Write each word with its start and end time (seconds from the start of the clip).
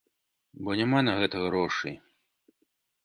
Бо 0.63 0.71
няма 0.79 1.01
на 1.07 1.13
гэта 1.19 1.43
грошай. 1.45 1.95